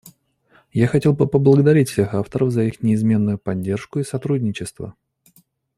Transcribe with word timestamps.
Я 0.73 0.87
хотел 0.87 1.13
бы 1.13 1.27
поблагодарить 1.27 1.89
всех 1.89 2.15
авторов 2.15 2.49
за 2.49 2.63
их 2.63 2.81
неизменную 2.81 3.37
поддержку 3.37 3.99
и 3.99 4.03
сотрудничество. 4.03 4.95